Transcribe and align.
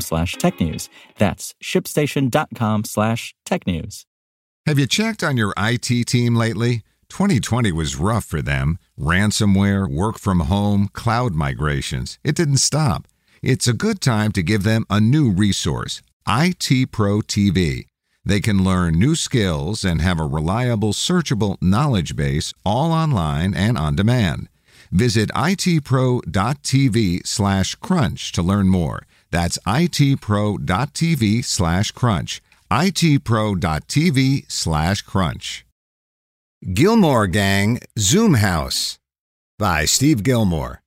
slash 0.00 0.36
technews. 0.36 0.88
That's 1.18 1.54
shipstation.com 1.62 2.84
slash 2.84 3.34
tech 3.44 3.66
news. 3.66 4.06
Have 4.66 4.78
you 4.78 4.86
checked 4.86 5.22
on 5.22 5.36
your 5.36 5.52
IT 5.58 6.06
team 6.06 6.34
lately? 6.34 6.82
2020 7.10 7.70
was 7.72 7.96
rough 7.96 8.24
for 8.24 8.40
them. 8.40 8.78
Ransomware, 8.98 9.88
work 9.88 10.18
from 10.18 10.40
home, 10.40 10.88
cloud 10.92 11.34
migrations. 11.34 12.18
It 12.24 12.34
didn't 12.34 12.56
stop. 12.58 13.06
It's 13.42 13.68
a 13.68 13.74
good 13.74 14.00
time 14.00 14.32
to 14.32 14.42
give 14.42 14.62
them 14.62 14.86
a 14.88 15.00
new 15.00 15.30
resource 15.30 16.00
IT 16.26 16.90
Pro 16.90 17.20
TV. 17.20 17.86
They 18.24 18.40
can 18.40 18.64
learn 18.64 18.98
new 18.98 19.14
skills 19.14 19.84
and 19.84 20.00
have 20.00 20.18
a 20.18 20.24
reliable, 20.24 20.94
searchable 20.94 21.60
knowledge 21.60 22.16
base 22.16 22.54
all 22.64 22.90
online 22.90 23.52
and 23.52 23.76
on 23.76 23.96
demand. 23.96 24.48
Visit 24.90 25.28
itpro.tv 25.30 26.24
slash 27.26 27.74
crunch 27.74 28.32
to 28.32 28.42
learn 28.42 28.68
more. 28.68 29.02
That's 29.34 29.58
itpro.tv 29.66 31.44
slash 31.44 31.90
crunch 31.90 32.40
itpro.tv 32.70 34.44
slash 34.48 35.02
crunch. 35.02 35.66
Gillmor 36.64 37.32
Gang 37.32 37.80
Zoom 37.98 38.34
House 38.34 39.00
by 39.58 39.86
Steve 39.86 40.18
Gillmor. 40.22 40.78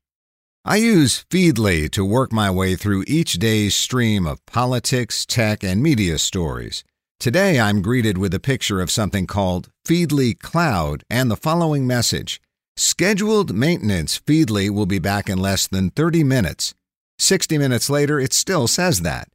I 0.64 0.78
use 0.78 1.26
Feedly 1.30 1.92
to 1.92 2.06
work 2.06 2.32
my 2.32 2.50
way 2.50 2.78
through 2.78 3.04
each 3.06 3.34
day's 3.34 3.76
stream 3.76 4.26
of 4.26 4.46
politics, 4.46 5.26
tech, 5.26 5.62
and 5.62 5.84
media 5.84 6.18
stories. 6.18 6.86
Today 7.20 7.60
I'm 7.60 7.82
greeted 7.82 8.18
with 8.18 8.34
a 8.34 8.40
picture 8.40 8.80
of 8.80 8.90
something 8.90 9.28
called 9.28 9.68
Feedly 9.86 10.40
Cloud 10.40 11.04
and 11.10 11.30
the 11.30 11.36
following 11.36 11.86
message 11.86 12.40
Scheduled 12.78 13.54
maintenance 13.54 14.18
Feedly 14.18 14.70
will 14.70 14.86
be 14.86 15.00
back 15.00 15.28
in 15.28 15.38
less 15.38 15.68
than 15.68 15.90
30 15.90 16.24
minutes. 16.24 16.76
60 17.20 17.58
minutes 17.58 17.90
later, 17.90 18.20
it 18.20 18.34
still 18.34 18.68
says 18.68 19.02
that. 19.02 19.28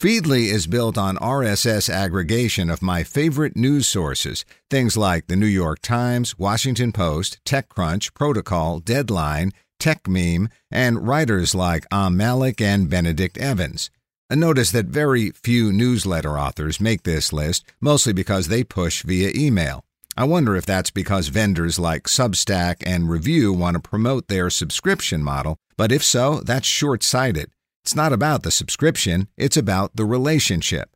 Feedly 0.00 0.50
is 0.50 0.66
built 0.66 0.96
on 0.96 1.16
RSS 1.18 1.90
aggregation 1.92 2.70
of 2.70 2.80
my 2.80 3.02
favorite 3.04 3.54
news 3.54 3.86
sources, 3.86 4.46
things 4.70 4.96
like 4.96 5.26
the 5.26 5.36
New 5.36 5.44
York 5.46 5.80
Times, 5.82 6.38
Washington 6.38 6.90
Post, 6.90 7.38
TechCrunch, 7.44 8.14
Protocol, 8.14 8.80
Deadline, 8.80 9.52
TechMeme, 9.78 10.50
and 10.70 11.06
writers 11.06 11.54
like 11.54 11.86
Om 11.92 12.16
Malik 12.16 12.62
and 12.62 12.88
Benedict 12.88 13.36
Evans. 13.36 13.90
Uh, 14.30 14.36
notice 14.36 14.70
that 14.70 14.86
very 14.86 15.32
few 15.32 15.72
newsletter 15.72 16.38
authors 16.38 16.80
make 16.80 17.02
this 17.02 17.32
list, 17.32 17.70
mostly 17.80 18.12
because 18.12 18.48
they 18.48 18.64
push 18.64 19.02
via 19.02 19.32
email. 19.34 19.84
I 20.20 20.24
wonder 20.24 20.54
if 20.54 20.66
that's 20.66 20.90
because 20.90 21.28
vendors 21.28 21.78
like 21.78 22.02
Substack 22.02 22.82
and 22.84 23.08
Revue 23.08 23.54
want 23.54 23.76
to 23.76 23.80
promote 23.80 24.28
their 24.28 24.50
subscription 24.50 25.22
model, 25.22 25.56
but 25.78 25.90
if 25.90 26.04
so, 26.04 26.40
that's 26.40 26.66
short 26.66 27.02
sighted. 27.02 27.50
It's 27.86 27.94
not 27.94 28.12
about 28.12 28.42
the 28.42 28.50
subscription, 28.50 29.28
it's 29.38 29.56
about 29.56 29.96
the 29.96 30.04
relationship. 30.04 30.90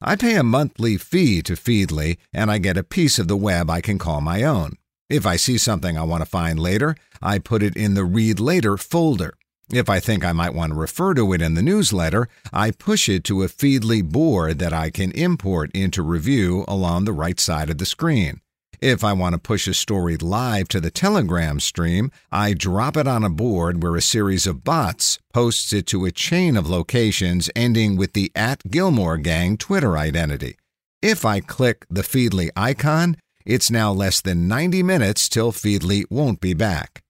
I 0.00 0.16
pay 0.16 0.36
a 0.36 0.42
monthly 0.42 0.96
fee 0.96 1.42
to 1.42 1.56
Feedly, 1.56 2.16
and 2.32 2.50
I 2.50 2.56
get 2.56 2.78
a 2.78 2.82
piece 2.82 3.18
of 3.18 3.28
the 3.28 3.36
web 3.36 3.68
I 3.68 3.82
can 3.82 3.98
call 3.98 4.22
my 4.22 4.42
own. 4.42 4.78
If 5.10 5.26
I 5.26 5.36
see 5.36 5.58
something 5.58 5.98
I 5.98 6.04
want 6.04 6.22
to 6.22 6.30
find 6.30 6.58
later, 6.58 6.96
I 7.20 7.40
put 7.40 7.62
it 7.62 7.76
in 7.76 7.92
the 7.92 8.06
Read 8.06 8.40
Later 8.40 8.78
folder. 8.78 9.34
If 9.70 9.90
I 9.90 10.00
think 10.00 10.24
I 10.24 10.32
might 10.32 10.54
want 10.54 10.72
to 10.72 10.78
refer 10.78 11.12
to 11.12 11.34
it 11.34 11.42
in 11.42 11.52
the 11.52 11.60
newsletter, 11.60 12.28
I 12.50 12.70
push 12.70 13.10
it 13.10 13.24
to 13.24 13.42
a 13.42 13.48
Feedly 13.48 14.02
board 14.02 14.58
that 14.60 14.72
I 14.72 14.88
can 14.88 15.10
import 15.10 15.70
into 15.74 16.02
Revue 16.02 16.64
along 16.66 17.04
the 17.04 17.12
right 17.12 17.38
side 17.38 17.68
of 17.68 17.76
the 17.76 17.84
screen. 17.84 18.40
If 18.80 19.04
I 19.04 19.12
want 19.12 19.34
to 19.34 19.38
push 19.38 19.66
a 19.68 19.74
story 19.74 20.16
live 20.16 20.68
to 20.68 20.80
the 20.80 20.90
Telegram 20.90 21.60
stream, 21.60 22.10
I 22.32 22.54
drop 22.54 22.96
it 22.96 23.06
on 23.06 23.24
a 23.24 23.30
board 23.30 23.82
where 23.82 23.96
a 23.96 24.02
series 24.02 24.46
of 24.46 24.64
bots 24.64 25.18
posts 25.32 25.72
it 25.72 25.86
to 25.88 26.04
a 26.04 26.10
chain 26.10 26.56
of 26.56 26.68
locations 26.68 27.50
ending 27.54 27.96
with 27.96 28.12
the 28.12 28.32
at 28.34 28.62
Gillmor 28.64 29.22
Gang 29.22 29.56
Twitter 29.56 29.96
identity. 29.96 30.56
If 31.02 31.24
I 31.24 31.40
click 31.40 31.86
the 31.90 32.02
Feedly 32.02 32.50
icon, 32.56 33.16
it's 33.44 33.70
now 33.70 33.92
less 33.92 34.20
than 34.20 34.48
90 34.48 34.82
minutes 34.82 35.28
till 35.28 35.52
Feedly 35.52 36.04
won't 36.10 36.40
be 36.40 36.54
back. 36.54 37.02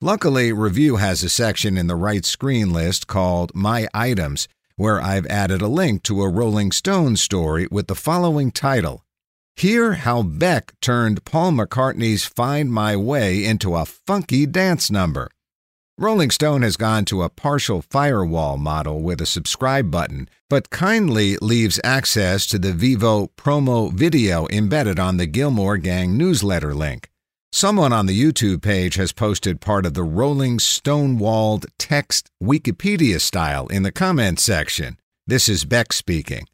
Luckily, 0.00 0.52
Revue 0.52 0.96
has 0.96 1.22
a 1.22 1.28
section 1.28 1.78
in 1.78 1.86
the 1.86 1.96
right 1.96 2.24
screen 2.24 2.72
list 2.72 3.06
called 3.06 3.54
My 3.54 3.86
Items, 3.94 4.48
where 4.76 5.00
I've 5.00 5.26
added 5.26 5.62
a 5.62 5.68
link 5.68 6.02
to 6.04 6.22
a 6.22 6.28
Rolling 6.28 6.72
Stone 6.72 7.16
story 7.16 7.68
with 7.70 7.86
the 7.86 7.94
following 7.94 8.50
title 8.50 9.03
Hear 9.56 9.92
how 9.92 10.22
Beck 10.22 10.72
turned 10.80 11.24
Paul 11.24 11.52
McCartney's 11.52 12.24
Find 12.24 12.72
My 12.72 12.96
Way 12.96 13.44
into 13.44 13.76
a 13.76 13.86
funky 13.86 14.46
dance 14.46 14.90
number. 14.90 15.30
Rolling 15.96 16.32
Stone 16.32 16.62
has 16.62 16.76
gone 16.76 17.04
to 17.04 17.22
a 17.22 17.28
partial 17.28 17.80
firewall 17.80 18.56
model 18.56 19.00
with 19.00 19.20
a 19.20 19.26
subscribe 19.26 19.92
button, 19.92 20.28
but 20.50 20.70
kindly 20.70 21.36
leaves 21.40 21.80
access 21.84 22.46
to 22.48 22.58
the 22.58 22.72
Vevo 22.72 23.28
promo 23.36 23.92
video 23.92 24.48
embedded 24.48 24.98
on 24.98 25.18
the 25.18 25.28
Gillmor 25.28 25.80
Gang 25.80 26.18
newsletter 26.18 26.74
link. 26.74 27.10
Someone 27.52 27.92
on 27.92 28.06
the 28.06 28.20
YouTube 28.20 28.60
page 28.60 28.96
has 28.96 29.12
posted 29.12 29.60
part 29.60 29.86
of 29.86 29.94
the 29.94 30.02
Rolling 30.02 30.58
Stone 30.58 31.18
walled 31.18 31.66
text 31.78 32.28
Wikipedia 32.42 33.20
style 33.20 33.68
in 33.68 33.84
the 33.84 33.92
comments 33.92 34.42
section. 34.42 34.98
This 35.28 35.48
is 35.48 35.64
Beck 35.64 35.92
speaking. 35.92 36.48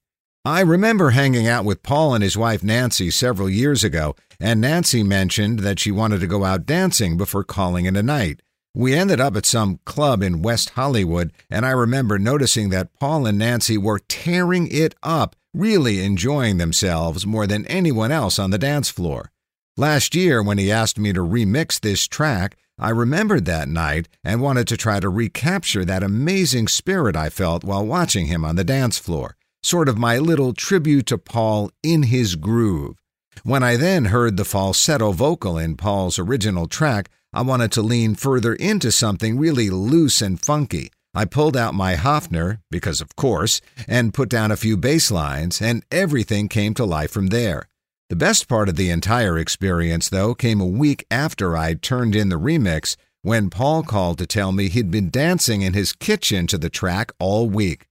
I 0.51 0.63
remember 0.63 1.11
hanging 1.11 1.47
out 1.47 1.65
with 1.65 1.85
Paul 1.85 2.13
and 2.13 2.25
his 2.25 2.37
wife 2.37 2.65
Nancy 2.65 3.13
several 3.13 3.49
years 3.49 3.85
ago, 3.85 4.17
and 4.41 4.61
Nancy 4.61 5.05
mentioned 5.05 5.61
that 5.61 5.79
she 5.79 5.93
wanted 5.93 6.19
to 6.23 6.27
go 6.27 6.45
out 6.45 6.67
dancing 6.67 7.17
before 7.17 7.45
calling 7.45 7.85
it 7.85 7.97
a 7.97 8.03
night. 8.03 8.43
We 8.75 8.93
ended 8.93 9.21
up 9.21 9.37
at 9.37 9.47
some 9.47 9.79
club 9.85 10.25
in 10.25 10.43
West 10.43 10.71
Hollywood, 10.71 11.33
and 11.49 11.65
I 11.65 11.71
remember 11.71 12.19
noticing 12.19 12.71
that 12.71 12.93
Paul 12.99 13.27
and 13.27 13.39
Nancy 13.39 13.79
were 13.79 14.01
tearing 14.01 14.67
it 14.73 14.97
up, 15.05 15.37
really 15.55 16.03
enjoying 16.03 16.59
themselves 16.59 17.25
more 17.25 17.47
than 17.47 17.65
anyone 17.67 18.11
else 18.11 18.37
on 18.37 18.51
the 18.51 18.59
dance 18.59 18.91
floor. 18.91 19.31
Last 19.77 20.17
year, 20.17 20.43
when 20.43 20.59
he 20.59 20.73
asked 20.73 20.99
me 20.99 21.13
to 21.13 21.21
remix 21.21 21.79
this 21.79 22.09
track, 22.09 22.57
I 22.77 22.91
remembered 22.91 23.45
that 23.45 23.69
night 23.69 24.09
and 24.25 24.43
wanted 24.43 24.67
to 24.67 24.77
try 24.77 24.99
to 24.99 25.09
recapture 25.09 25.85
that 25.85 26.03
amazing 26.03 26.67
spirit 26.67 27.15
I 27.15 27.31
felt 27.31 27.63
while 27.63 27.87
watching 27.87 28.27
him 28.27 28.45
on 28.45 28.57
the 28.57 28.65
dance 28.65 28.99
floor 28.99 29.37
sort 29.63 29.89
of 29.89 29.99
my 29.99 30.19
little 30.19 30.53
tribute 30.53 31.07
to 31.07 31.19
Paul 31.19 31.71
in 31.83 32.05
his 32.05 32.37
groove. 32.37 32.97
When 33.43 33.63
I 33.63 33.77
then 33.77 34.07
heard 34.07 34.37
the 34.37 34.45
falsetto 34.45 35.13
vocal 35.13 35.57
in 35.57 35.77
Paul's 35.77 36.19
original 36.19 36.67
track, 36.67 37.09
I 37.33 37.43
wanted 37.43 37.73
to 37.73 37.83
lean 37.83 38.15
further 38.17 38.55
into 38.55 38.91
something 38.91 39.39
really 39.39 39.71
loose 39.71 40.21
and 40.21 40.41
funky. 40.41 40.91
I 41.15 41.25
pulled 41.25 41.57
out 41.57 41.75
my 41.75 41.97
Hofner, 41.97 42.59
because 42.71 43.01
of 43.01 43.17
course, 43.17 43.61
and 43.89 44.15
put 44.15 44.29
down 44.29 44.51
a 44.51 44.57
few 44.57 44.77
bass 44.77 45.11
lines, 45.11 45.61
and 45.61 45.85
everything 45.91 46.49
came 46.49 46.75
to 46.75 46.85
life 46.85 47.11
from 47.11 47.29
there. 47.29 47.69
The 48.11 48.17
best 48.17 48.49
part 48.49 48.69
of 48.69 48.77
the 48.77 48.91
entire 48.91 49.39
experience, 49.39 50.09
though, 50.09 50.35
came 50.35 50.61
a 50.61 50.67
week 50.67 51.07
after 51.11 51.57
I'd 51.57 51.83
turned 51.83 52.17
in 52.17 52.29
the 52.29 52.39
remix 52.39 52.97
when 53.23 53.51
Paul 53.51 53.83
called 53.83 54.19
to 54.19 54.27
tell 54.27 54.51
me 54.53 54.69
he'd 54.69 54.91
been 54.91 55.11
dancing 55.11 55.63
in 55.63 55.75
his 55.75 55.93
kitchen 55.93 56.47
to 56.49 56.59
the 56.59 56.71
track 56.71 57.13
all 57.19 57.49
week. 57.49 57.87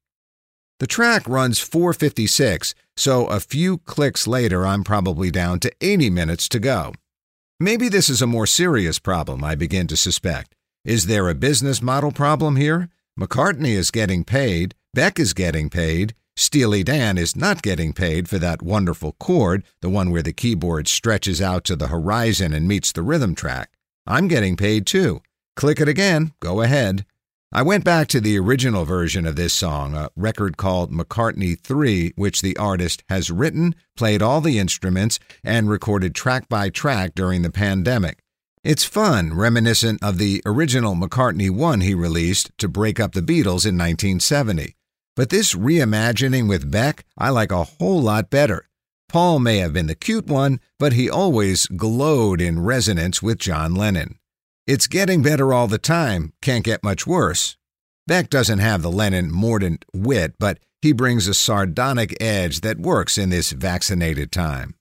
The 0.79 0.87
track 0.87 1.27
runs 1.27 1.59
456, 1.59 2.73
so 2.95 3.25
a 3.27 3.41
few 3.41 3.79
clicks 3.79 4.25
later, 4.25 4.65
I'm 4.65 4.85
probably 4.85 5.29
down 5.29 5.59
to 5.59 5.71
80 5.81 6.09
minutes 6.09 6.47
to 6.49 6.59
go. 6.59 6.93
Maybe 7.59 7.89
this 7.89 8.09
is 8.09 8.21
a 8.21 8.27
more 8.27 8.47
serious 8.47 8.97
problem, 8.97 9.43
I 9.43 9.55
begin 9.55 9.87
to 9.87 9.97
suspect. 9.97 10.55
Is 10.85 11.07
there 11.07 11.27
a 11.27 11.35
business 11.35 11.81
model 11.81 12.13
problem 12.13 12.55
here? 12.55 12.87
McCartney 13.19 13.73
is 13.73 13.91
getting 13.91 14.23
paid, 14.23 14.73
Beck 14.93 15.19
is 15.19 15.33
getting 15.33 15.69
paid, 15.69 16.15
Steely 16.37 16.85
Dan 16.85 17.17
is 17.17 17.35
not 17.35 17.61
getting 17.61 17.91
paid 17.91 18.29
for 18.29 18.39
that 18.39 18.61
wonderful 18.61 19.11
chord, 19.19 19.65
the 19.81 19.89
one 19.89 20.09
where 20.09 20.23
the 20.23 20.31
keyboard 20.31 20.87
stretches 20.87 21.41
out 21.41 21.65
to 21.65 21.75
the 21.75 21.87
horizon 21.87 22.53
and 22.53 22.65
meets 22.65 22.93
the 22.93 23.03
rhythm 23.03 23.35
track. 23.35 23.71
I'm 24.07 24.29
getting 24.29 24.55
paid 24.55 24.87
too. 24.87 25.21
Click 25.57 25.81
it 25.81 25.89
again, 25.89 26.31
go 26.39 26.61
ahead. 26.61 27.05
I 27.51 27.63
went 27.63 27.83
back 27.83 28.07
to 28.09 28.21
the 28.21 28.37
original 28.37 28.85
version 28.85 29.25
of 29.25 29.35
this 29.35 29.55
song, 29.55 29.95
a 29.95 30.11
record 30.15 30.55
called 30.55 30.91
McCartney 30.91 31.59
3, 31.59 32.13
which 32.15 32.43
the 32.43 32.55
artist 32.57 33.03
has 33.09 33.31
written, 33.31 33.73
played 33.95 34.21
all 34.21 34.39
the 34.39 34.59
instruments, 34.59 35.17
and 35.43 35.67
recorded 35.67 36.13
track 36.13 36.47
by 36.47 36.69
track 36.69 37.15
during 37.15 37.41
the 37.41 37.49
pandemic. 37.49 38.19
It's 38.63 38.83
fun, 38.83 39.33
reminiscent 39.33 40.03
of 40.03 40.19
the 40.19 40.43
original 40.45 40.93
McCartney 40.93 41.49
1 41.49 41.81
he 41.81 41.95
released 41.95 42.51
to 42.59 42.67
break 42.67 42.99
up 42.99 43.13
the 43.13 43.21
Beatles 43.21 43.65
in 43.65 43.75
1970. 43.75 44.75
But 45.15 45.31
this 45.31 45.55
reimagining 45.55 46.47
with 46.47 46.69
Beck, 46.69 47.03
I 47.17 47.29
like 47.29 47.51
a 47.51 47.63
whole 47.63 47.99
lot 47.99 48.29
better. 48.29 48.69
Paul 49.07 49.39
may 49.39 49.57
have 49.57 49.73
been 49.73 49.87
the 49.87 49.95
cute 49.95 50.27
one, 50.27 50.59
but 50.77 50.93
he 50.93 51.09
always 51.09 51.65
glowed 51.65 52.41
in 52.41 52.63
resonance 52.63 53.23
with 53.23 53.39
John 53.39 53.73
Lennon. 53.73 54.19
It's 54.69 54.85
getting 54.85 55.23
better 55.23 55.51
all 55.51 55.67
the 55.67 55.79
time, 55.79 56.31
can't 56.43 56.63
get 56.63 56.83
much 56.83 57.07
worse. 57.07 57.57
Beck 58.05 58.29
doesn't 58.29 58.59
have 58.59 58.83
the 58.83 58.91
Lennon 58.91 59.31
mordant 59.31 59.83
wit, 59.95 60.35
but 60.37 60.59
he 60.79 60.91
brings 60.91 61.27
a 61.27 61.33
sardonic 61.33 62.15
edge 62.21 62.61
that 62.61 62.77
works 62.77 63.17
in 63.17 63.31
this 63.31 63.51
vaccinated 63.51 64.31
time. 64.31 64.75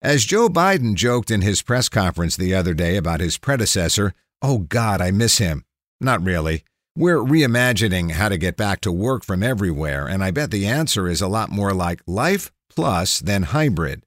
As 0.00 0.24
Joe 0.24 0.48
Biden 0.48 0.94
joked 0.94 1.32
in 1.32 1.40
his 1.40 1.60
press 1.60 1.88
conference 1.88 2.36
the 2.36 2.54
other 2.54 2.72
day 2.72 2.94
about 2.94 3.18
his 3.18 3.36
predecessor, 3.36 4.14
oh 4.42 4.58
God, 4.58 5.00
I 5.00 5.10
miss 5.10 5.38
him. 5.38 5.64
Not 6.00 6.22
really. 6.22 6.62
We're 6.96 7.18
reimagining 7.18 8.12
how 8.12 8.28
to 8.28 8.38
get 8.38 8.56
back 8.56 8.80
to 8.82 8.92
work 8.92 9.24
from 9.24 9.42
everywhere, 9.42 10.06
and 10.06 10.22
I 10.22 10.30
bet 10.30 10.52
the 10.52 10.68
answer 10.68 11.08
is 11.08 11.20
a 11.20 11.26
lot 11.26 11.50
more 11.50 11.74
like 11.74 12.00
life 12.06 12.52
plus 12.70 13.18
than 13.18 13.42
hybrid. 13.42 14.05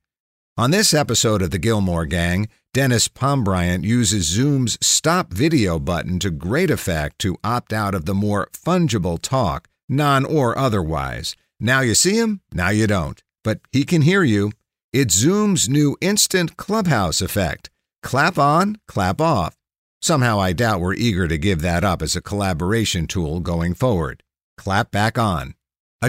On 0.59 0.71
this 0.71 0.93
episode 0.93 1.41
of 1.41 1.51
the 1.51 1.57
Gillmor 1.57 2.05
Gang, 2.09 2.49
Denis 2.73 3.07
Pombriant 3.07 3.85
uses 3.85 4.25
Zoom's 4.25 4.77
stop 4.85 5.31
video 5.31 5.79
button 5.79 6.19
to 6.19 6.29
great 6.29 6.69
effect 6.69 7.17
to 7.19 7.37
opt 7.45 7.71
out 7.71 7.95
of 7.95 8.03
the 8.03 8.13
more 8.13 8.49
fungible 8.51 9.17
talk, 9.21 9.69
non 9.87 10.25
or 10.25 10.57
otherwise. 10.57 11.37
Now 11.61 11.79
you 11.79 11.95
see 11.95 12.17
him, 12.17 12.41
now 12.51 12.71
you 12.71 12.87
don't. 12.87 13.23
But 13.41 13.61
he 13.71 13.85
can 13.85 14.01
hear 14.01 14.21
you. 14.21 14.51
It's 14.91 15.15
Zoom's 15.15 15.69
new 15.69 15.95
instant 16.01 16.57
clubhouse 16.57 17.21
effect. 17.21 17.69
Clap 18.03 18.37
on, 18.37 18.79
clap 18.85 19.21
off. 19.21 19.55
Somehow 20.01 20.41
I 20.41 20.51
doubt 20.51 20.81
we're 20.81 20.93
eager 20.93 21.29
to 21.29 21.37
give 21.37 21.61
that 21.61 21.85
up 21.85 22.01
as 22.01 22.17
a 22.17 22.21
collaboration 22.21 23.07
tool 23.07 23.39
going 23.39 23.75
forward. 23.75 24.23
Clap 24.57 24.91
back 24.91 25.17
on. 25.17 25.55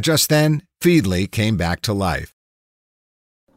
Just 0.01 0.29
then, 0.29 0.65
Feedly 0.83 1.31
came 1.31 1.57
back 1.57 1.83
to 1.83 1.93
life. 1.93 2.35